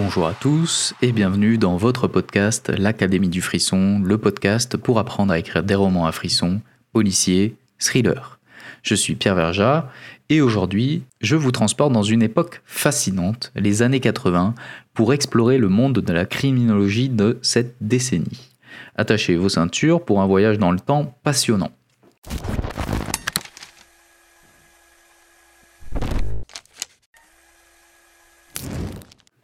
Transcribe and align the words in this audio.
Bonjour 0.00 0.28
à 0.28 0.32
tous 0.32 0.94
et 1.02 1.10
bienvenue 1.10 1.58
dans 1.58 1.76
votre 1.76 2.06
podcast 2.06 2.70
L'Académie 2.70 3.28
du 3.28 3.42
Frisson, 3.42 3.98
le 3.98 4.16
podcast 4.16 4.76
pour 4.76 5.00
apprendre 5.00 5.32
à 5.32 5.40
écrire 5.40 5.64
des 5.64 5.74
romans 5.74 6.06
à 6.06 6.12
frisson, 6.12 6.60
policiers, 6.92 7.56
thrillers. 7.80 8.38
Je 8.84 8.94
suis 8.94 9.16
Pierre 9.16 9.34
Verja 9.34 9.90
et 10.28 10.40
aujourd'hui 10.40 11.02
je 11.20 11.34
vous 11.34 11.50
transporte 11.50 11.92
dans 11.92 12.04
une 12.04 12.22
époque 12.22 12.62
fascinante, 12.64 13.50
les 13.56 13.82
années 13.82 13.98
80, 13.98 14.54
pour 14.94 15.12
explorer 15.12 15.58
le 15.58 15.68
monde 15.68 15.98
de 15.98 16.12
la 16.12 16.26
criminologie 16.26 17.08
de 17.08 17.40
cette 17.42 17.74
décennie. 17.80 18.52
Attachez 18.94 19.34
vos 19.34 19.48
ceintures 19.48 20.04
pour 20.04 20.22
un 20.22 20.26
voyage 20.26 20.60
dans 20.60 20.70
le 20.70 20.78
temps 20.78 21.12
passionnant. 21.24 21.72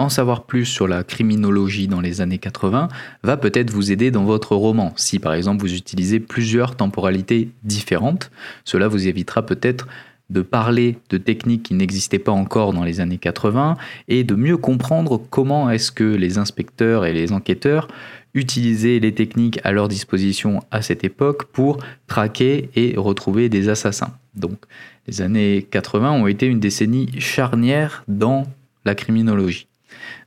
En 0.05 0.11
savoir 0.11 0.45
plus 0.45 0.67
sur 0.67 0.87
la 0.87 1.03
criminologie 1.03 1.89
dans 1.89 2.03
les 2.03 2.21
années 2.21 2.37
80 2.37 2.89
va 3.23 3.37
peut-être 3.39 3.71
vous 3.71 3.91
aider 3.91 4.11
dans 4.11 4.25
votre 4.25 4.55
roman. 4.55 4.93
Si 4.97 5.19
par 5.19 5.33
exemple 5.33 5.63
vous 5.63 5.73
utilisez 5.73 6.21
plusieurs 6.21 6.77
temporalités 6.77 7.49
différentes, 7.63 8.31
cela 8.67 8.87
vous 8.87 9.09
évitera 9.09 9.47
peut-être 9.47 9.89
de 10.29 10.43
parler 10.43 10.99
de 11.09 11.17
techniques 11.17 11.63
qui 11.63 11.75
n'existaient 11.75 12.19
pas 12.19 12.33
encore 12.33 12.75
dans 12.75 12.85
les 12.85 13.01
années 13.01 13.17
80 13.17 13.79
et 14.09 14.25
de 14.25 14.35
mieux 14.35 14.59
comprendre 14.59 15.19
comment 15.31 15.71
est-ce 15.71 15.91
que 15.91 16.05
les 16.05 16.37
inspecteurs 16.37 17.07
et 17.07 17.15
les 17.15 17.33
enquêteurs 17.33 17.89
utilisaient 18.35 18.99
les 18.99 19.15
techniques 19.15 19.59
à 19.65 19.73
leur 19.73 19.89
disposition 19.89 20.61
à 20.71 20.83
cette 20.83 21.03
époque 21.03 21.45
pour 21.45 21.79
traquer 22.09 22.69
et 22.77 22.93
retrouver 22.99 23.49
des 23.49 23.71
assassins. 23.71 24.13
Donc 24.35 24.59
les 25.07 25.23
années 25.23 25.67
80 25.71 26.13
ont 26.13 26.27
été 26.27 26.45
une 26.45 26.61
décennie 26.61 27.09
charnière 27.19 28.05
dans 28.07 28.47
la 28.85 28.95
criminologie. 28.95 29.67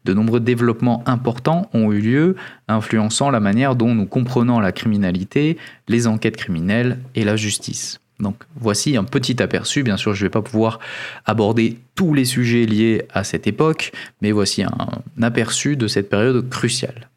De 0.06 0.14
nombreux 0.14 0.40
développements 0.40 1.04
importants 1.06 1.70
ont 1.74 1.92
eu 1.92 2.00
lieu, 2.00 2.36
influençant 2.68 3.30
la 3.30 3.40
manière 3.40 3.76
dont 3.76 3.94
nous 3.94 4.06
comprenons 4.06 4.60
la 4.60 4.72
criminalité, 4.72 5.58
les 5.88 6.08
enquêtes 6.08 6.38
criminelles 6.38 7.00
et 7.16 7.24
la 7.24 7.36
justice. 7.36 8.00
Donc 8.20 8.44
voici 8.56 8.98
un 8.98 9.04
petit 9.04 9.42
aperçu, 9.42 9.84
bien 9.84 9.98
sûr 9.98 10.14
je 10.14 10.24
ne 10.24 10.26
vais 10.26 10.32
pas 10.32 10.42
pouvoir 10.42 10.80
aborder 11.26 11.78
tous 11.94 12.14
les 12.14 12.26
sujets 12.26 12.66
liés 12.66 13.04
à 13.14 13.24
cette 13.24 13.48
époque, 13.48 13.92
mais 14.22 14.32
voici 14.32 14.64
un 14.64 15.04
aperçu 15.22 15.76
de 15.76 15.88
cette 15.88 16.10
période 16.10 16.50
cruciale. 16.50 17.10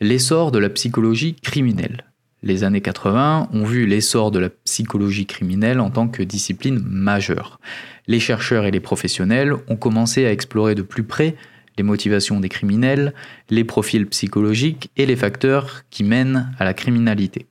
L'essor 0.00 0.52
de 0.52 0.58
la 0.58 0.70
psychologie 0.70 1.34
criminelle. 1.34 2.07
Les 2.42 2.62
années 2.62 2.80
80 2.80 3.48
ont 3.52 3.64
vu 3.64 3.86
l'essor 3.86 4.30
de 4.30 4.38
la 4.38 4.48
psychologie 4.48 5.26
criminelle 5.26 5.80
en 5.80 5.90
tant 5.90 6.06
que 6.06 6.22
discipline 6.22 6.80
majeure. 6.84 7.58
Les 8.06 8.20
chercheurs 8.20 8.64
et 8.64 8.70
les 8.70 8.80
professionnels 8.80 9.54
ont 9.66 9.76
commencé 9.76 10.24
à 10.24 10.32
explorer 10.32 10.74
de 10.74 10.82
plus 10.82 11.02
près 11.02 11.34
les 11.76 11.84
motivations 11.84 12.40
des 12.40 12.48
criminels, 12.48 13.12
les 13.50 13.64
profils 13.64 14.06
psychologiques 14.06 14.90
et 14.96 15.06
les 15.06 15.16
facteurs 15.16 15.82
qui 15.90 16.04
mènent 16.04 16.52
à 16.58 16.64
la 16.64 16.74
criminalité. 16.74 17.46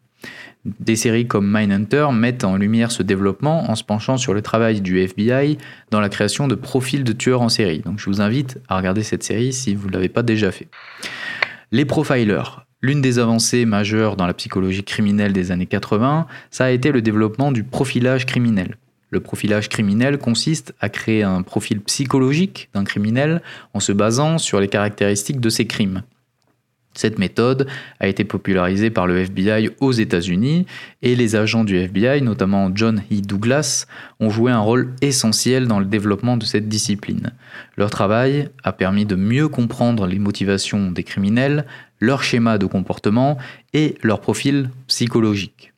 Des 0.66 0.98
séries 0.98 1.28
comme 1.28 1.50
Mindhunter 1.50 2.08
mettent 2.12 2.44
en 2.44 2.58
lumière 2.58 2.92
ce 2.92 3.04
développement 3.04 3.70
en 3.70 3.76
se 3.76 3.84
penchant 3.84 4.18
sur 4.18 4.34
le 4.34 4.42
travail 4.42 4.82
du 4.82 5.00
FBI 5.00 5.58
dans 5.92 6.02
la 6.02 6.10
création 6.10 6.48
de 6.48 6.56
profils 6.56 7.04
de 7.04 7.14
tueurs 7.14 7.42
en 7.42 7.50
série. 7.50 7.80
Donc 7.80 8.00
je 8.00 8.06
vous 8.06 8.20
invite 8.20 8.60
à 8.68 8.78
regarder 8.78 9.04
cette 9.04 9.24
série 9.24 9.54
si 9.54 9.76
vous 9.76 9.88
ne 9.88 9.94
l'avez 9.94 10.10
pas 10.10 10.24
déjà 10.24 10.52
fait. 10.52 10.68
Les 11.72 11.86
profilers, 11.86 12.67
L'une 12.84 13.02
des 13.02 13.18
avancées 13.18 13.66
majeures 13.66 14.16
dans 14.16 14.28
la 14.28 14.36
psychologie 14.36 14.84
criminelle 14.84 15.34
des 15.34 15.52
années 15.52 15.66
80, 15.66 16.28
ça 16.52 16.66
a 16.66 16.70
été 16.70 16.92
le 16.92 17.02
développement 17.02 17.52
du 17.52 17.64
profilage 17.64 18.28
criminel. 18.28 18.78
Le 19.10 19.20
profilage 19.20 19.68
criminel 19.68 20.20
consiste 20.20 20.76
à 20.80 20.90
créer 20.90 21.24
un 21.24 21.42
profil 21.42 21.82
psychologique 21.82 22.70
d'un 22.76 22.84
criminel 22.84 23.42
en 23.74 23.80
se 23.80 23.92
basant 23.92 24.38
sur 24.38 24.60
les 24.60 24.68
caractéristiques 24.68 25.40
de 25.40 25.50
ses 25.50 25.66
crimes. 25.66 26.04
Cette 26.98 27.20
méthode 27.20 27.68
a 28.00 28.08
été 28.08 28.24
popularisée 28.24 28.90
par 28.90 29.06
le 29.06 29.20
FBI 29.20 29.70
aux 29.80 29.92
États-Unis 29.92 30.66
et 31.04 31.16
les 31.16 31.36
agents 31.36 31.64
du 31.64 31.78
FBI, 31.78 32.24
notamment 32.24 32.72
John 32.74 33.04
E. 33.12 33.22
Douglas, 33.22 33.86
ont 34.20 34.32
joué 34.32 34.52
un 34.52 34.60
rôle 34.60 34.94
essentiel 35.02 35.68
dans 35.68 35.80
le 35.80 35.86
développement 35.86 36.38
de 36.38 36.46
cette 36.46 36.68
discipline. 36.68 37.34
Leur 37.78 37.92
travail 37.92 38.50
a 38.64 38.72
permis 38.72 39.06
de 39.06 39.16
mieux 39.16 39.48
comprendre 39.48 40.08
les 40.08 40.18
motivations 40.18 40.90
des 40.90 41.04
criminels, 41.04 41.66
leur 42.00 42.24
schéma 42.24 42.58
de 42.58 42.66
comportement 42.66 43.38
et 43.74 43.98
leur 44.04 44.22
profil 44.22 44.70
psychologique. 44.88 45.74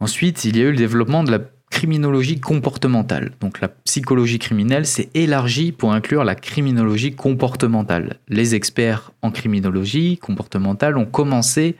Ensuite, 0.00 0.44
il 0.44 0.56
y 0.56 0.60
a 0.60 0.64
eu 0.64 0.70
le 0.70 0.76
développement 0.76 1.22
de 1.22 1.30
la 1.30 1.40
criminologie 1.72 2.38
comportementale. 2.38 3.32
Donc 3.40 3.60
la 3.60 3.68
psychologie 3.68 4.38
criminelle 4.38 4.86
s'est 4.86 5.08
élargie 5.14 5.72
pour 5.72 5.92
inclure 5.92 6.22
la 6.22 6.34
criminologie 6.34 7.14
comportementale. 7.14 8.18
Les 8.28 8.54
experts 8.54 9.12
en 9.22 9.30
criminologie 9.30 10.18
comportementale 10.18 10.98
ont 10.98 11.06
commencé 11.06 11.76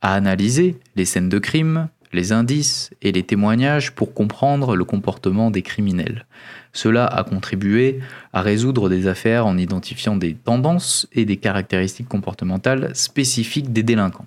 à 0.00 0.14
analyser 0.14 0.76
les 0.94 1.04
scènes 1.04 1.28
de 1.28 1.38
crime, 1.38 1.88
les 2.12 2.32
indices 2.32 2.90
et 3.02 3.12
les 3.12 3.22
témoignages 3.22 3.92
pour 3.92 4.14
comprendre 4.14 4.76
le 4.76 4.84
comportement 4.84 5.50
des 5.50 5.62
criminels. 5.62 6.26
Cela 6.72 7.06
a 7.06 7.24
contribué 7.24 8.00
à 8.32 8.42
résoudre 8.42 8.88
des 8.88 9.06
affaires 9.06 9.46
en 9.46 9.58
identifiant 9.58 10.16
des 10.16 10.34
tendances 10.34 11.06
et 11.12 11.24
des 11.24 11.36
caractéristiques 11.36 12.08
comportementales 12.08 12.90
spécifiques 12.94 13.72
des 13.72 13.82
délinquants. 13.82 14.26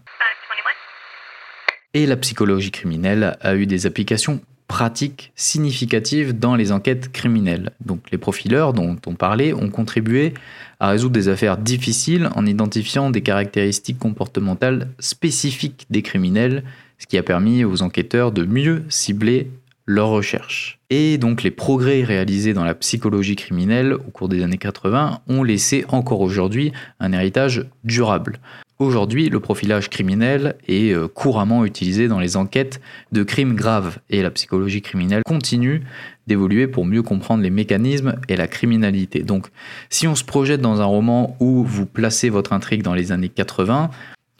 Et 1.93 2.05
la 2.05 2.17
psychologie 2.17 2.71
criminelle 2.71 3.37
a 3.41 3.55
eu 3.55 3.65
des 3.65 3.85
applications 3.85 4.41
pratiques 4.67 5.31
significatives 5.35 6.37
dans 6.37 6.55
les 6.55 6.71
enquêtes 6.71 7.11
criminelles. 7.11 7.71
Donc 7.85 8.11
les 8.11 8.17
profileurs 8.17 8.73
dont 8.73 8.97
on 9.05 9.15
parlait 9.15 9.53
ont 9.53 9.69
contribué 9.69 10.33
à 10.79 10.89
résoudre 10.89 11.13
des 11.13 11.29
affaires 11.29 11.57
difficiles 11.57 12.29
en 12.35 12.45
identifiant 12.45 13.09
des 13.09 13.21
caractéristiques 13.21 13.99
comportementales 13.99 14.89
spécifiques 14.99 15.85
des 15.89 16.01
criminels, 16.01 16.63
ce 16.97 17.07
qui 17.07 17.17
a 17.17 17.23
permis 17.23 17.63
aux 17.63 17.81
enquêteurs 17.81 18.31
de 18.31 18.45
mieux 18.45 18.83
cibler 18.89 19.51
leurs 19.85 20.09
recherches. 20.09 20.79
Et 20.89 21.17
donc 21.17 21.43
les 21.43 21.51
progrès 21.51 22.03
réalisés 22.03 22.53
dans 22.53 22.63
la 22.63 22.75
psychologie 22.75 23.35
criminelle 23.35 23.93
au 23.93 24.11
cours 24.11 24.29
des 24.29 24.43
années 24.43 24.57
80 24.57 25.21
ont 25.27 25.43
laissé 25.43 25.85
encore 25.89 26.21
aujourd'hui 26.21 26.71
un 26.99 27.11
héritage 27.11 27.65
durable. 27.83 28.39
Aujourd'hui, 28.77 29.29
le 29.29 29.39
profilage 29.39 29.89
criminel 29.89 30.55
est 30.67 30.91
euh, 30.91 31.07
couramment 31.07 31.63
utilisé 31.63 32.09
dans 32.09 32.19
les 32.19 32.35
enquêtes 32.35 32.81
de 33.13 33.23
crimes 33.23 33.55
graves 33.55 33.99
et 34.09 34.21
la 34.21 34.31
psychologie 34.31 34.81
criminelle 34.81 35.21
continue 35.25 35.83
d'évoluer 36.27 36.67
pour 36.67 36.83
mieux 36.85 37.01
comprendre 37.01 37.41
les 37.41 37.49
mécanismes 37.49 38.17
et 38.27 38.35
la 38.35 38.47
criminalité. 38.47 39.23
Donc, 39.23 39.47
si 39.89 40.09
on 40.09 40.15
se 40.15 40.25
projette 40.25 40.59
dans 40.59 40.81
un 40.81 40.85
roman 40.85 41.37
où 41.39 41.63
vous 41.63 41.85
placez 41.85 42.29
votre 42.29 42.51
intrigue 42.51 42.81
dans 42.81 42.93
les 42.93 43.13
années 43.13 43.29
80, 43.29 43.91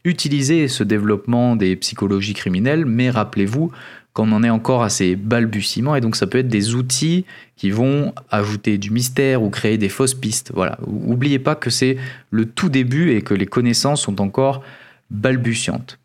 utilisez 0.06 0.68
ce 0.68 0.84
développement 0.84 1.56
des 1.56 1.76
psychologies 1.76 2.34
criminelles, 2.34 2.86
mais 2.86 3.10
rappelez-vous 3.10 3.72
qu'on 4.14 4.32
en 4.32 4.44
est 4.44 4.50
encore 4.50 4.82
à 4.82 4.90
ses 4.90 5.18
balbutiements 5.18 5.96
et 5.96 6.02
donc 6.02 6.16
ça 6.16 6.26
peut 6.26 6.38
être 6.38 6.48
des 6.48 6.74
outils 6.74 7.26
qui 7.58 7.70
vont 7.70 8.14
ajouter 8.32 8.78
du 8.78 8.90
mystère 8.92 9.44
ou 9.44 9.50
créer 9.50 9.78
des 9.78 9.90
fausses 9.90 10.14
pistes. 10.14 10.52
Voilà, 10.54 10.78
oubliez 10.88 11.40
pas 11.40 11.56
que 11.56 11.70
c'est 11.70 11.98
le 12.32 12.46
tout 12.46 12.70
début 12.70 13.12
et 13.12 13.22
que 13.22 13.34
les 13.34 13.46
connaissances 13.46 14.04
sont 14.04 14.22
encore 14.22 14.64
balbutiantes. 15.12 16.00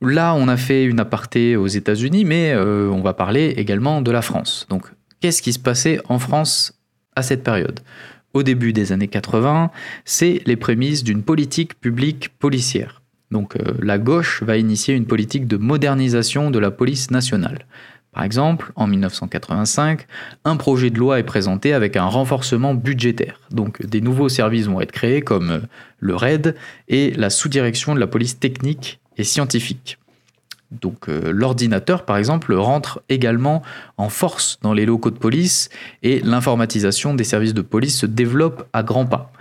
Là, 0.00 0.34
on 0.34 0.48
a 0.48 0.56
fait 0.56 0.84
une 0.84 0.98
aparté 0.98 1.54
aux 1.54 1.68
États-Unis, 1.68 2.24
mais 2.24 2.52
euh, 2.52 2.88
on 2.90 3.02
va 3.02 3.14
parler 3.14 3.54
également 3.56 4.02
de 4.02 4.10
la 4.10 4.20
France. 4.20 4.66
Donc, 4.68 4.86
qu'est-ce 5.20 5.42
qui 5.42 5.52
se 5.52 5.60
passait 5.60 6.00
en 6.08 6.18
France 6.18 6.74
à 7.14 7.22
cette 7.22 7.44
période? 7.44 7.78
Au 8.34 8.42
début 8.42 8.72
des 8.72 8.92
années 8.92 9.08
80, 9.08 9.70
c'est 10.04 10.40
les 10.46 10.56
prémices 10.56 11.04
d'une 11.04 11.22
politique 11.22 11.78
publique 11.80 12.30
policière. 12.38 13.02
Donc 13.30 13.56
euh, 13.56 13.74
la 13.80 13.98
gauche 13.98 14.42
va 14.42 14.56
initier 14.56 14.94
une 14.94 15.06
politique 15.06 15.46
de 15.46 15.56
modernisation 15.56 16.50
de 16.50 16.58
la 16.58 16.70
police 16.70 17.10
nationale. 17.10 17.66
Par 18.12 18.24
exemple, 18.24 18.72
en 18.76 18.86
1985, 18.86 20.06
un 20.44 20.56
projet 20.56 20.90
de 20.90 20.98
loi 20.98 21.18
est 21.18 21.24
présenté 21.24 21.72
avec 21.72 21.96
un 21.96 22.04
renforcement 22.04 22.74
budgétaire. 22.74 23.40
Donc 23.50 23.84
des 23.84 24.02
nouveaux 24.02 24.28
services 24.28 24.66
vont 24.66 24.82
être 24.82 24.92
créés 24.92 25.22
comme 25.22 25.50
euh, 25.50 25.60
le 25.98 26.14
RAID 26.14 26.54
et 26.88 27.12
la 27.12 27.30
sous-direction 27.30 27.94
de 27.94 28.00
la 28.00 28.06
police 28.06 28.38
technique 28.38 29.00
et 29.16 29.24
scientifique. 29.24 29.98
Donc 30.80 31.08
euh, 31.08 31.32
l'ordinateur, 31.32 32.04
par 32.04 32.16
exemple, 32.16 32.54
rentre 32.54 33.02
également 33.08 33.62
en 33.96 34.08
force 34.08 34.58
dans 34.62 34.72
les 34.72 34.86
locaux 34.86 35.10
de 35.10 35.18
police 35.18 35.68
et 36.02 36.20
l'informatisation 36.20 37.14
des 37.14 37.24
services 37.24 37.54
de 37.54 37.62
police 37.62 37.98
se 37.98 38.06
développe 38.06 38.68
à 38.72 38.82
grands 38.82 39.06
pas. 39.06 39.32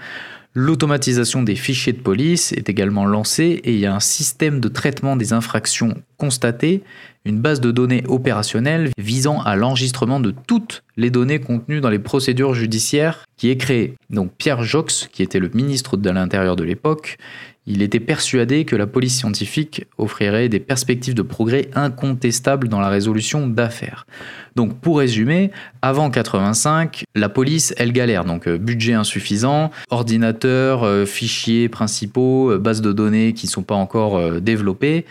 L'automatisation 0.54 1.44
des 1.44 1.56
fichiers 1.56 1.94
de 1.94 2.02
police 2.02 2.52
est 2.52 2.68
également 2.68 3.06
lancée 3.06 3.62
et 3.64 3.72
il 3.72 3.80
y 3.80 3.86
a 3.86 3.96
un 3.96 4.02
système 4.02 4.60
de 4.60 4.68
traitement 4.68 5.16
des 5.16 5.32
infractions 5.32 5.96
constatées, 6.18 6.84
une 7.26 7.40
base 7.40 7.62
de 7.62 7.72
données 7.72 8.04
opérationnelle 8.08 8.92
visant 8.98 9.42
à 9.42 9.56
l'enregistrement 9.56 10.20
de 10.20 10.34
toutes 10.48 10.84
les 10.98 11.10
données 11.10 11.40
contenues 11.40 11.82
dans 11.82 11.90
les 11.90 12.00
procédures 12.00 12.54
judiciaires 12.54 13.26
qui 13.38 13.50
est 13.50 13.58
créé. 13.58 13.96
Donc 14.10 14.32
Pierre 14.38 14.64
Jox, 14.64 15.08
qui 15.12 15.24
était 15.24 15.40
le 15.40 15.50
ministre 15.54 15.98
de 15.98 16.10
l'Intérieur 16.10 16.56
de 16.56 16.64
l'époque, 16.64 17.18
il 17.68 17.84
était 17.84 18.00
persuadé 18.00 18.66
que 18.66 18.76
la 18.76 18.88
police 18.88 19.18
scientifique 19.18 19.86
offrirait 20.00 20.50
des 20.50 20.60
perspectives 20.60 21.14
de 21.14 21.22
progrès 21.22 21.70
incontestables 21.76 22.68
dans 22.68 22.80
la 22.80 22.90
résolution 22.90 23.48
d'affaires. 23.48 24.08
Donc 24.56 24.80
pour 24.80 24.98
résumer, 24.98 25.52
avant 25.84 26.10
85, 26.10 27.04
la 27.14 27.30
police, 27.30 27.74
elle 27.78 27.94
galère. 27.94 28.26
Donc 28.26 28.48
euh, 28.48 28.58
budget 28.58 28.94
insuffisant, 28.94 29.70
ordinateurs, 29.92 30.84
euh, 30.84 31.06
fichiers 31.06 31.70
principaux, 31.70 32.52
euh, 32.52 32.58
bases 32.58 32.82
de 32.82 32.92
données 32.92 33.34
qui 33.34 33.46
ne 33.46 33.52
sont 33.52 33.64
pas 33.64 33.76
encore 33.76 34.42
développées, 34.42 35.06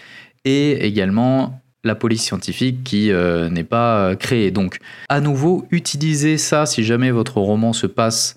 et 0.45 0.87
également 0.87 1.61
la 1.85 1.95
police 1.95 2.23
scientifique 2.23 2.85
qui 2.85 3.11
n'est 3.13 3.65
pas 3.65 4.15
créée. 4.17 4.51
Donc 4.51 4.79
à 5.09 5.21
nouveau, 5.21 5.67
utilisez 5.71 6.37
ça 6.39 6.67
si 6.67 6.85
jamais 6.85 7.11
votre 7.11 7.39
roman 7.39 7.73
se 7.73 7.87
passe 7.87 8.37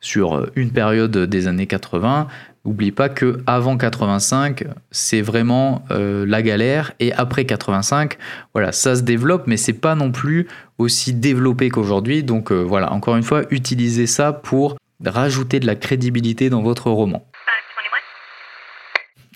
sur 0.00 0.50
une 0.56 0.72
période 0.72 1.16
des 1.16 1.46
années 1.46 1.66
80 1.66 2.28
N'oublie 2.64 2.92
pas 2.92 3.08
que 3.08 3.42
avant 3.46 3.76
85, 3.76 4.66
c'est 4.92 5.20
vraiment 5.20 5.84
euh, 5.90 6.24
la 6.24 6.42
galère 6.42 6.92
et 7.00 7.12
après 7.12 7.44
85, 7.44 8.18
voilà, 8.54 8.70
ça 8.70 8.94
se 8.94 9.02
développe 9.02 9.48
mais 9.48 9.56
c'est 9.56 9.72
pas 9.72 9.96
non 9.96 10.12
plus 10.12 10.46
aussi 10.78 11.12
développé 11.12 11.70
qu'aujourd'hui. 11.70 12.22
Donc 12.22 12.52
euh, 12.52 12.60
voilà, 12.60 12.92
encore 12.92 13.16
une 13.16 13.24
fois, 13.24 13.42
utilisez 13.50 14.06
ça 14.06 14.32
pour 14.32 14.76
rajouter 15.04 15.58
de 15.58 15.66
la 15.66 15.74
crédibilité 15.74 16.50
dans 16.50 16.62
votre 16.62 16.88
roman. 16.88 17.26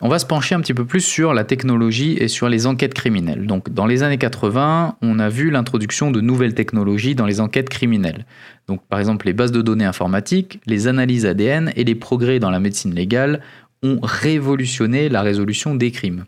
On 0.03 0.09
va 0.09 0.19
se 0.19 0.27
pencher 0.27 0.55
un 0.55 0.61
petit 0.61 0.75
peu 0.75 0.85
plus 0.85 1.01
sur 1.01 1.33
la 1.33 1.45
technologie 1.45 2.19
et 2.19 2.29
sur 2.29 2.51
les 2.51 2.67
enquêtes 2.67 2.93
criminelles. 2.93 3.47
Donc, 3.47 3.71
dans 3.71 3.87
les 3.87 4.03
années 4.03 4.19
80, 4.19 4.97
on 5.01 5.19
a 5.19 5.29
vu 5.31 5.51
l'introduction 5.51 6.11
de 6.11 6.21
nouvelles 6.21 6.53
technologies 6.53 7.15
dans 7.15 7.25
les 7.25 7.41
enquêtes 7.41 7.71
criminelles. 7.71 8.27
Donc, 8.69 8.87
par 8.89 8.99
exemple, 8.99 9.25
les 9.25 9.33
bases 9.33 9.53
de 9.53 9.63
données 9.63 9.87
informatiques, 9.87 10.61
les 10.67 10.87
analyses 10.87 11.25
ADN 11.25 11.73
et 11.77 11.85
les 11.85 11.95
progrès 11.95 12.39
dans 12.41 12.51
la 12.51 12.61
médecine 12.61 12.95
légale 12.95 13.41
ont 13.83 13.99
révolutionné 14.03 15.09
la 15.09 15.23
résolution 15.23 15.75
des 15.75 15.91
crimes. 15.91 16.27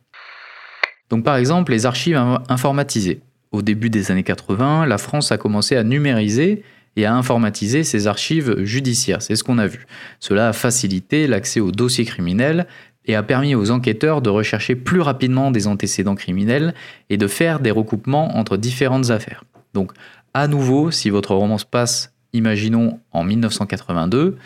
Donc, 1.11 1.23
par 1.23 1.37
exemple, 1.37 1.73
les 1.73 1.85
archives 1.85 2.17
informatisées. 2.49 3.21
Au 3.53 3.61
début 3.61 3.91
des 3.91 4.11
années 4.11 4.23
80, 4.23 4.87
la 4.87 4.97
France 4.97 5.31
a 5.31 5.37
commencé 5.37 5.77
à 5.77 5.85
numériser 5.85 6.63
et 6.97 7.05
à 7.05 7.15
informatiser 7.15 7.85
ses 7.85 8.07
archives 8.07 8.65
judiciaires. 8.65 9.23
C'est 9.23 9.37
ce 9.37 9.45
qu'on 9.45 9.59
a 9.59 9.67
vu. 9.67 9.87
Cela 10.21 10.49
a 10.49 10.53
facilité 10.53 11.27
l'accès 11.27 11.61
aux 11.61 11.71
dossiers 11.71 12.05
criminels 12.05 12.67
et 13.09 13.15
a 13.15 13.23
permis 13.23 13.55
aux 13.55 13.71
enquêteurs 13.71 14.23
de 14.23 14.31
rechercher 14.31 14.77
plus 14.77 15.01
rapidement 15.01 15.51
des 15.51 15.67
antécédents 15.67 16.15
criminels 16.15 16.75
et 17.11 17.17
de 17.17 17.27
faire 17.27 17.59
des 17.59 17.71
recoupements 17.71 18.37
entre 18.37 18.57
différentes 18.57 19.11
affaires. 19.11 19.45
Donc, 19.75 19.93
à 20.35 20.47
nouveau, 20.47 20.91
si 20.91 21.11
votre 21.11 21.35
roman 21.35 21.59
se 21.59 21.65
passe, 21.65 22.13
imaginons, 22.35 23.01
en 23.13 23.25
1982, 23.25 24.37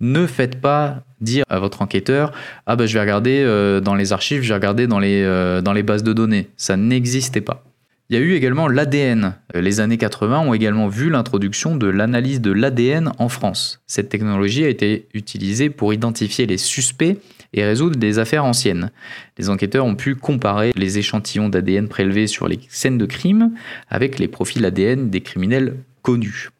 ne 0.00 0.26
faites 0.26 0.60
pas 0.60 1.02
dire 1.20 1.44
à 1.48 1.58
votre 1.58 1.82
enquêteur 1.82 2.32
Ah 2.66 2.76
ben 2.76 2.86
je 2.86 2.94
vais 2.94 3.00
regarder 3.00 3.42
euh, 3.42 3.80
dans 3.80 3.94
les 3.94 4.12
archives, 4.12 4.42
je 4.42 4.48
vais 4.48 4.54
regarder 4.54 4.86
dans 4.86 4.98
les, 4.98 5.22
euh, 5.22 5.60
dans 5.60 5.72
les 5.72 5.82
bases 5.82 6.02
de 6.02 6.12
données. 6.12 6.48
Ça 6.56 6.76
n'existait 6.76 7.40
pas. 7.40 7.62
Il 8.10 8.16
y 8.16 8.18
a 8.18 8.22
eu 8.22 8.34
également 8.34 8.68
l'ADN. 8.68 9.34
Les 9.54 9.80
années 9.80 9.96
80 9.96 10.40
ont 10.40 10.52
également 10.52 10.88
vu 10.88 11.08
l'introduction 11.08 11.74
de 11.74 11.86
l'analyse 11.86 12.42
de 12.42 12.52
l'ADN 12.52 13.12
en 13.18 13.30
France. 13.30 13.80
Cette 13.86 14.10
technologie 14.10 14.62
a 14.62 14.68
été 14.68 15.08
utilisée 15.14 15.70
pour 15.70 15.94
identifier 15.94 16.44
les 16.44 16.58
suspects 16.58 17.16
et 17.54 17.64
résoudre 17.64 17.96
des 17.96 18.18
affaires 18.18 18.44
anciennes. 18.44 18.90
Les 19.38 19.48
enquêteurs 19.48 19.86
ont 19.86 19.94
pu 19.94 20.16
comparer 20.16 20.72
les 20.76 20.98
échantillons 20.98 21.48
d'ADN 21.48 21.88
prélevés 21.88 22.26
sur 22.26 22.46
les 22.46 22.60
scènes 22.68 22.98
de 22.98 23.06
crime 23.06 23.52
avec 23.88 24.18
les 24.18 24.28
profils 24.28 24.64
ADN 24.64 25.08
des 25.08 25.22
criminels 25.22 25.76
connus. 26.02 26.50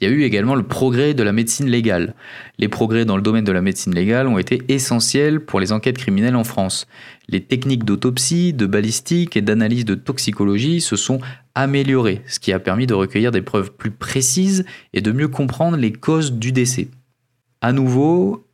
Il 0.00 0.08
y 0.08 0.10
a 0.10 0.14
eu 0.14 0.22
également 0.22 0.54
le 0.54 0.62
progrès 0.62 1.14
de 1.14 1.22
la 1.22 1.32
médecine 1.32 1.68
légale. 1.68 2.14
Les 2.58 2.68
progrès 2.68 3.04
dans 3.04 3.16
le 3.16 3.22
domaine 3.22 3.44
de 3.44 3.52
la 3.52 3.62
médecine 3.62 3.94
légale 3.94 4.26
ont 4.26 4.38
été 4.38 4.62
essentiels 4.68 5.40
pour 5.40 5.60
les 5.60 5.72
enquêtes 5.72 5.98
criminelles 5.98 6.36
en 6.36 6.44
France. 6.44 6.86
Les 7.28 7.40
techniques 7.40 7.84
d'autopsie, 7.84 8.52
de 8.52 8.66
balistique 8.66 9.36
et 9.36 9.42
d'analyse 9.42 9.84
de 9.84 9.94
toxicologie 9.94 10.80
se 10.80 10.96
sont 10.96 11.20
améliorées, 11.54 12.22
ce 12.26 12.40
qui 12.40 12.52
a 12.52 12.58
permis 12.58 12.86
de 12.86 12.94
recueillir 12.94 13.30
des 13.30 13.42
preuves 13.42 13.72
plus 13.72 13.90
précises 13.90 14.64
et 14.92 15.00
de 15.00 15.12
mieux 15.12 15.28
comprendre 15.28 15.76
les 15.76 15.92
causes 15.92 16.32
du 16.32 16.52
décès. 16.52 16.88
À 17.60 17.72
nouveau, 17.72 18.46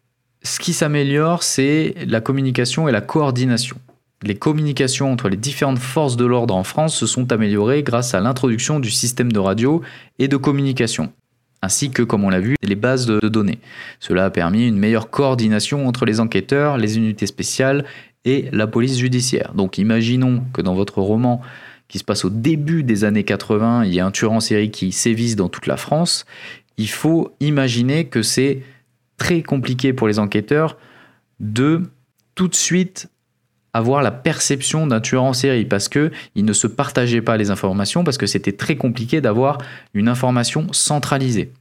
ce 0.43 0.59
qui 0.61 0.73
s'améliore, 0.73 1.43
c'est 1.43 1.95
la 2.07 2.21
communication 2.21 2.89
et 2.89 2.93
la 2.93 3.01
coordination. 3.01 3.77
Les 4.25 4.35
communications 4.35 5.13
entre 5.13 5.29
les 5.29 5.37
différentes 5.37 5.79
forces 5.79 6.17
de 6.17 6.25
l'ordre 6.25 6.57
en 6.57 6.65
France 6.65 6.97
se 6.97 7.07
sont 7.07 7.31
améliorées 7.31 7.85
grâce 7.85 8.15
à 8.15 8.21
l'introduction 8.21 8.81
du 8.81 8.91
système 8.91 9.31
de 9.31 9.39
radio 9.39 9.81
et 10.19 10.27
de 10.27 10.37
communication, 10.37 11.13
ainsi 11.63 11.91
que, 11.91 12.03
comme 12.03 12.25
on 12.25 12.31
l'a 12.31 12.41
vu, 12.41 12.57
les 12.61 12.75
bases 12.75 13.07
de 13.07 13.21
données. 13.29 13.61
Cela 14.01 14.25
a 14.25 14.31
permis 14.31 14.67
une 14.67 14.77
meilleure 14.77 15.11
coordination 15.11 15.87
entre 15.87 16.05
les 16.05 16.19
enquêteurs, 16.19 16.79
les 16.79 16.97
unités 16.97 17.27
spéciales 17.27 17.85
et 18.25 18.49
la 18.51 18.67
police 18.67 18.99
judiciaire. 18.99 19.53
Donc 19.55 19.79
imaginons 19.79 20.43
que 20.53 20.63
dans 20.63 20.75
votre 20.75 21.01
roman 21.01 21.41
qui 21.87 21.99
se 21.99 22.05
passe 22.05 22.25
au 22.25 22.31
début 22.31 22.83
des 22.83 23.05
années 23.05 23.25
80, 23.25 23.85
il 23.85 23.95
y 23.95 24.01
a 24.01 24.07
un 24.07 24.11
tueur 24.11 24.33
en 24.33 24.41
série 24.41 24.73
qui 24.73 24.91
sévisse 24.91 25.37
dans 25.37 25.49
toute 25.49 25.69
la 25.69 25.77
France. 25.77 26.27
Il 26.77 26.91
faut 26.91 27.33
imaginer 27.39 28.07
que 28.07 28.23
c'est 28.23 28.63
très 29.17 29.43
compliqué 29.43 29.93
pour 29.93 30.09
les 30.09 30.19
enquêteurs 30.19 30.77
de 31.39 31.83
tout 32.35 32.49
de 32.49 32.55
suite 32.57 33.09
avoir 33.79 34.03
la 34.03 34.11
perception 34.11 34.87
d'un 34.87 35.01
tueur 35.01 35.25
en 35.25 35.33
série 35.33 35.65
parce 35.65 35.89
que 35.89 36.11
ne 36.37 36.53
se 36.53 36.67
partageaient 36.67 37.23
pas 37.23 37.37
les 37.37 37.51
informations 37.51 38.05
parce 38.05 38.19
que 38.19 38.27
c'était 38.27 38.53
très 38.53 38.77
compliqué 38.77 39.21
d'avoir 39.21 39.59
une 39.95 40.09
information 40.09 40.67
centralisée. 40.73 41.53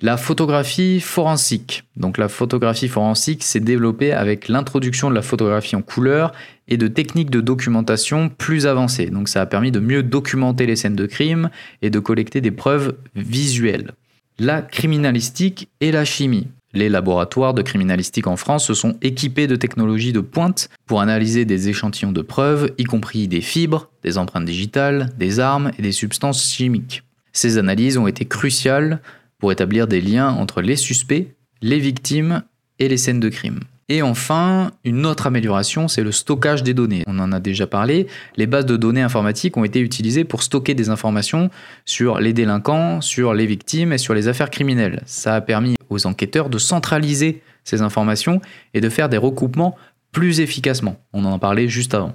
La 0.00 0.16
photographie 0.16 1.00
forensique. 1.00 1.84
Donc 1.96 2.18
la 2.18 2.28
photographie 2.28 2.88
forensique 2.88 3.44
s'est 3.44 3.60
développée 3.60 4.12
avec 4.12 4.48
l'introduction 4.48 5.08
de 5.08 5.14
la 5.14 5.22
photographie 5.22 5.76
en 5.76 5.82
couleur 5.82 6.32
et 6.66 6.76
de 6.76 6.88
techniques 6.88 7.30
de 7.30 7.40
documentation 7.40 8.28
plus 8.28 8.66
avancées. 8.66 9.06
Donc 9.06 9.28
ça 9.28 9.40
a 9.40 9.46
permis 9.46 9.70
de 9.70 9.80
mieux 9.80 10.02
documenter 10.02 10.66
les 10.66 10.76
scènes 10.76 10.96
de 10.96 11.06
crime 11.06 11.48
et 11.80 11.90
de 11.90 11.98
collecter 12.00 12.40
des 12.40 12.50
preuves 12.50 12.96
visuelles. 13.14 13.92
La 14.38 14.62
criminalistique 14.62 15.68
et 15.80 15.92
la 15.92 16.04
chimie. 16.04 16.48
Les 16.74 16.88
laboratoires 16.88 17.54
de 17.54 17.62
criminalistique 17.62 18.26
en 18.26 18.36
France 18.36 18.66
se 18.66 18.74
sont 18.74 18.98
équipés 19.00 19.46
de 19.46 19.54
technologies 19.54 20.12
de 20.12 20.18
pointe 20.18 20.68
pour 20.86 21.00
analyser 21.00 21.44
des 21.44 21.68
échantillons 21.68 22.10
de 22.10 22.20
preuves, 22.20 22.72
y 22.78 22.84
compris 22.84 23.28
des 23.28 23.40
fibres, 23.40 23.90
des 24.02 24.18
empreintes 24.18 24.44
digitales, 24.44 25.10
des 25.16 25.38
armes 25.38 25.70
et 25.78 25.82
des 25.82 25.92
substances 25.92 26.52
chimiques. 26.52 27.04
Ces 27.32 27.58
analyses 27.58 27.96
ont 27.96 28.08
été 28.08 28.24
cruciales 28.24 29.00
pour 29.38 29.52
établir 29.52 29.86
des 29.86 30.00
liens 30.00 30.30
entre 30.30 30.62
les 30.62 30.76
suspects, 30.76 31.36
les 31.62 31.78
victimes 31.78 32.42
et 32.80 32.88
les 32.88 32.96
scènes 32.96 33.20
de 33.20 33.28
crime. 33.28 33.60
Et 33.88 34.02
enfin, 34.02 34.70
une 34.84 35.04
autre 35.04 35.26
amélioration, 35.26 35.88
c'est 35.88 36.02
le 36.02 36.12
stockage 36.12 36.62
des 36.62 36.72
données. 36.72 37.02
On 37.06 37.18
en 37.18 37.32
a 37.32 37.40
déjà 37.40 37.66
parlé. 37.66 38.06
Les 38.36 38.46
bases 38.46 38.64
de 38.64 38.76
données 38.76 39.02
informatiques 39.02 39.56
ont 39.56 39.64
été 39.64 39.80
utilisées 39.80 40.24
pour 40.24 40.42
stocker 40.42 40.74
des 40.74 40.88
informations 40.88 41.50
sur 41.84 42.18
les 42.18 42.32
délinquants, 42.32 43.02
sur 43.02 43.34
les 43.34 43.46
victimes 43.46 43.92
et 43.92 43.98
sur 43.98 44.14
les 44.14 44.28
affaires 44.28 44.50
criminelles. 44.50 45.02
Ça 45.04 45.34
a 45.34 45.40
permis 45.40 45.76
aux 45.90 46.06
enquêteurs 46.06 46.48
de 46.48 46.58
centraliser 46.58 47.42
ces 47.64 47.82
informations 47.82 48.40
et 48.72 48.80
de 48.80 48.88
faire 48.88 49.08
des 49.08 49.18
recoupements 49.18 49.76
plus 50.12 50.40
efficacement. 50.40 50.96
On 51.12 51.24
en 51.24 51.38
parlait 51.38 51.68
juste 51.68 51.94
avant. 51.94 52.14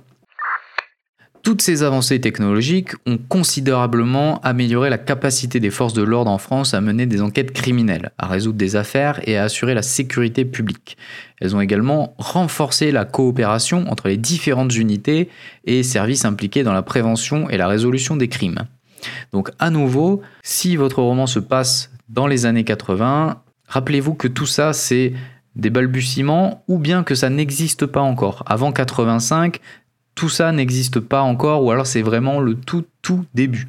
Toutes 1.41 1.61
ces 1.61 1.83
avancées 1.83 2.19
technologiques 2.19 2.91
ont 3.05 3.17
considérablement 3.17 4.41
amélioré 4.41 4.89
la 4.89 4.97
capacité 4.97 5.59
des 5.59 5.69
forces 5.69 5.93
de 5.93 6.03
l'ordre 6.03 6.29
en 6.29 6.37
France 6.37 6.73
à 6.73 6.81
mener 6.81 7.05
des 7.05 7.21
enquêtes 7.21 7.53
criminelles, 7.53 8.11
à 8.17 8.27
résoudre 8.27 8.57
des 8.57 8.75
affaires 8.75 9.21
et 9.27 9.37
à 9.37 9.43
assurer 9.43 9.73
la 9.73 9.81
sécurité 9.81 10.43
publique. 10.43 10.97
Elles 11.39 11.55
ont 11.55 11.61
également 11.61 12.13
renforcé 12.17 12.91
la 12.91 13.05
coopération 13.05 13.89
entre 13.89 14.09
les 14.09 14.17
différentes 14.17 14.75
unités 14.75 15.29
et 15.63 15.81
services 15.83 16.25
impliqués 16.25 16.63
dans 16.63 16.73
la 16.73 16.81
prévention 16.81 17.49
et 17.49 17.57
la 17.57 17.67
résolution 17.67 18.17
des 18.17 18.27
crimes. 18.27 18.65
Donc 19.31 19.49
à 19.59 19.69
nouveau, 19.69 20.21
si 20.43 20.75
votre 20.75 21.01
roman 21.01 21.25
se 21.25 21.39
passe 21.39 21.89
dans 22.09 22.27
les 22.27 22.45
années 22.45 22.65
80, 22.65 23.41
rappelez-vous 23.67 24.13
que 24.13 24.27
tout 24.27 24.45
ça 24.45 24.73
c'est 24.73 25.13
des 25.55 25.69
balbutiements 25.69 26.63
ou 26.67 26.79
bien 26.79 27.03
que 27.03 27.15
ça 27.15 27.29
n'existe 27.29 27.85
pas 27.85 28.01
encore. 28.01 28.43
Avant 28.45 28.71
85, 28.71 29.59
tout 30.19 30.27
ça 30.27 30.51
n'existe 30.51 30.99
pas 30.99 31.21
encore 31.21 31.63
ou 31.63 31.71
alors 31.71 31.87
c'est 31.87 32.01
vraiment 32.01 32.41
le 32.41 32.53
tout 32.53 32.83
tout 33.01 33.23
début. 33.33 33.67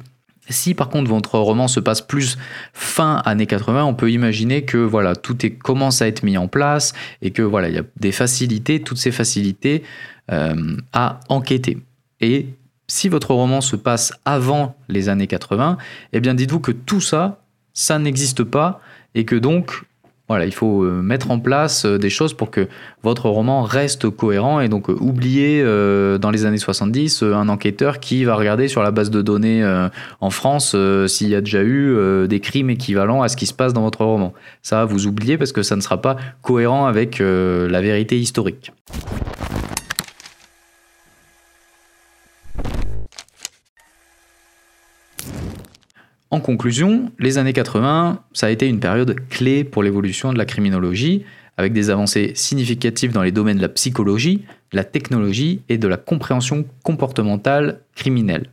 Si 0.49 0.73
par 0.73 0.89
contre 0.89 1.09
votre 1.09 1.39
roman 1.39 1.69
se 1.69 1.79
passe 1.79 2.01
plus 2.01 2.37
fin 2.73 3.21
années 3.23 3.45
80, 3.45 3.85
on 3.85 3.93
peut 3.93 4.11
imaginer 4.11 4.65
que 4.65 4.75
voilà, 4.77 5.15
tout 5.15 5.45
est, 5.45 5.51
commence 5.51 6.01
à 6.01 6.09
être 6.09 6.23
mis 6.23 6.37
en 6.37 6.49
place 6.49 6.91
et 7.21 7.31
que 7.31 7.41
voilà, 7.41 7.69
il 7.69 7.75
y 7.75 7.77
a 7.77 7.83
des 8.01 8.11
facilités, 8.11 8.81
toutes 8.81 8.97
ces 8.97 9.13
facilités 9.13 9.83
euh, 10.29 10.75
à 10.91 11.21
enquêter. 11.29 11.77
Et 12.19 12.47
si 12.85 13.07
votre 13.07 13.33
roman 13.33 13.61
se 13.61 13.77
passe 13.77 14.11
avant 14.25 14.75
les 14.89 15.07
années 15.07 15.27
80, 15.27 15.77
eh 16.11 16.19
bien 16.19 16.33
dites-vous 16.33 16.59
que 16.59 16.73
tout 16.73 16.99
ça, 16.99 17.39
ça 17.73 17.97
n'existe 17.97 18.43
pas 18.43 18.81
et 19.15 19.23
que 19.23 19.37
donc 19.37 19.85
Voilà, 20.31 20.45
il 20.45 20.53
faut 20.53 20.83
euh, 20.83 21.01
mettre 21.01 21.29
en 21.29 21.39
place 21.39 21.83
euh, 21.83 21.97
des 21.97 22.09
choses 22.09 22.33
pour 22.33 22.51
que 22.51 22.69
votre 23.03 23.27
roman 23.27 23.63
reste 23.63 24.09
cohérent 24.09 24.61
et 24.61 24.69
donc 24.69 24.89
euh, 24.89 24.95
oublier 25.01 25.61
dans 25.61 26.31
les 26.31 26.45
années 26.45 26.57
70 26.57 27.23
un 27.23 27.49
enquêteur 27.49 27.99
qui 27.99 28.23
va 28.23 28.35
regarder 28.35 28.69
sur 28.69 28.81
la 28.81 28.91
base 28.91 29.09
de 29.09 29.21
données 29.21 29.61
en 30.21 30.29
France 30.29 30.75
s'il 31.07 31.27
y 31.27 31.35
a 31.35 31.41
déjà 31.41 31.63
eu 31.63 32.27
des 32.27 32.39
crimes 32.39 32.69
équivalents 32.69 33.21
à 33.21 33.27
ce 33.27 33.35
qui 33.35 33.45
se 33.45 33.53
passe 33.53 33.73
dans 33.73 33.81
votre 33.81 34.05
roman. 34.05 34.33
Ça, 34.61 34.85
vous 34.85 35.07
oubliez 35.07 35.37
parce 35.37 35.51
que 35.51 35.63
ça 35.63 35.75
ne 35.75 35.81
sera 35.81 36.01
pas 36.01 36.15
cohérent 36.41 36.85
avec 36.85 37.19
la 37.19 37.81
vérité 37.81 38.17
historique. 38.19 38.71
En 46.31 46.39
conclusion, 46.39 47.11
les 47.19 47.37
années 47.37 47.51
80, 47.51 48.23
ça 48.31 48.47
a 48.47 48.49
été 48.49 48.65
une 48.65 48.79
période 48.79 49.15
clé 49.29 49.65
pour 49.65 49.83
l'évolution 49.83 50.31
de 50.31 50.37
la 50.37 50.45
criminologie, 50.45 51.25
avec 51.57 51.73
des 51.73 51.89
avancées 51.89 52.31
significatives 52.35 53.11
dans 53.11 53.21
les 53.21 53.33
domaines 53.33 53.57
de 53.57 53.61
la 53.61 53.67
psychologie, 53.67 54.45
la 54.71 54.85
technologie 54.85 55.61
et 55.67 55.77
de 55.77 55.89
la 55.89 55.97
compréhension 55.97 56.65
comportementale 56.83 57.81
criminelle. 57.95 58.49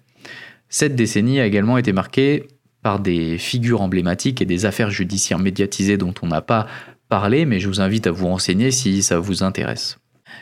Cette 0.68 0.97
décennie 0.97 1.38
a 1.38 1.47
également 1.47 1.78
été 1.78 1.92
marquée 1.92 2.49
par 2.82 2.99
des 2.99 3.38
figures 3.38 3.80
emblématiques 3.80 4.42
et 4.42 4.44
des 4.44 4.66
affaires 4.66 4.90
judiciaires 4.90 5.38
médiatisées 5.38 5.97
dont 5.97 6.14
on 6.23 6.26
n'a 6.26 6.42
pas 6.42 6.66
parlé, 7.08 7.44
mais 7.44 7.61
je 7.61 7.68
vous 7.68 7.80
invite 7.80 8.08
à 8.08 8.11
vous 8.11 8.26
renseigner 8.26 8.73
si 8.73 9.02
ça 9.02 9.20
vous 9.20 9.44
intéresse. 9.44 9.99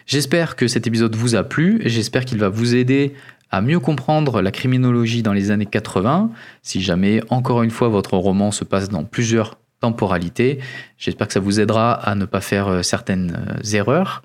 J'espère 0.07 0.57
que 0.57 0.69
cet 0.69 0.87
épisode 0.87 1.15
vous 1.15 1.35
a 1.35 1.45
plu 1.45 1.81
j'espère 1.85 2.25
qu'il 2.25 2.39
va 2.39 2.49
vous 2.49 2.75
aider 2.75 3.15
à 3.51 3.61
mieux 3.61 3.81
comprendre 3.81 4.43
la 4.43 4.51
criminologie 4.51 5.23
dans 5.23 5.33
les 5.33 5.51
années 5.51 5.67
80, 5.67 6.31
si 6.63 6.81
jamais 6.81 7.21
encore 7.31 7.63
une 7.63 7.71
fois 7.71 7.89
votre 7.89 8.17
roman 8.17 8.51
se 8.51 8.65
passe 8.65 8.89
dans 8.89 9.05
plusieurs 9.05 9.59
temporalités. 9.81 10.59
J'espère 10.99 11.27
que 11.27 11.33
ça 11.33 11.41
vous 11.41 11.61
aidera 11.61 11.93
à 11.93 12.15
ne 12.15 12.25
pas 12.25 12.41
faire 12.41 12.69
euh, 12.69 12.83
certaines 12.83 13.37
euh, 13.49 13.77
erreurs. 13.77 14.23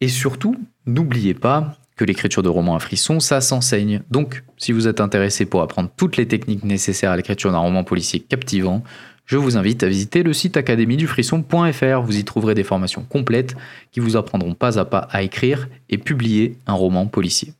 Et 0.00 0.08
surtout, 0.08 0.56
n'oubliez 0.86 1.34
pas 1.34 1.76
que 1.96 2.04
l'écriture 2.04 2.42
de 2.42 2.48
romans 2.48 2.74
à 2.74 2.80
frisson, 2.80 3.20
ça 3.20 3.40
s'enseigne. 3.40 4.02
Donc, 4.10 4.42
si 4.56 4.72
vous 4.72 4.88
êtes 4.88 5.00
intéressé 5.00 5.46
pour 5.46 5.62
apprendre 5.62 5.90
toutes 5.96 6.16
les 6.16 6.26
techniques 6.26 6.64
nécessaires 6.64 7.12
à 7.12 7.16
l'écriture 7.16 7.52
d'un 7.52 7.58
roman 7.58 7.84
policier 7.84 8.20
captivant, 8.20 8.82
je 9.26 9.36
vous 9.36 9.56
invite 9.56 9.82
à 9.82 9.88
visiter 9.88 10.22
le 10.22 10.32
site 10.32 10.56
académiedufrisson.fr. 10.56 12.02
Vous 12.02 12.16
y 12.18 12.24
trouverez 12.24 12.54
des 12.54 12.64
formations 12.64 13.02
complètes 13.02 13.56
qui 13.90 14.00
vous 14.00 14.16
apprendront 14.16 14.54
pas 14.54 14.78
à 14.78 14.84
pas 14.84 15.08
à 15.10 15.22
écrire 15.22 15.68
et 15.88 15.96
publier 15.96 16.58
un 16.66 16.74
roman 16.74 17.06
policier. 17.06 17.54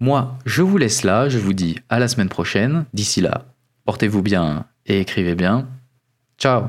Moi, 0.00 0.36
je 0.44 0.62
vous 0.62 0.76
laisse 0.76 1.04
là, 1.04 1.28
je 1.28 1.38
vous 1.38 1.52
dis 1.52 1.78
à 1.88 1.98
la 1.98 2.08
semaine 2.08 2.28
prochaine. 2.28 2.84
D'ici 2.92 3.20
là, 3.20 3.44
portez-vous 3.84 4.22
bien 4.22 4.66
et 4.86 5.00
écrivez 5.00 5.34
bien. 5.34 5.68
Ciao 6.38 6.68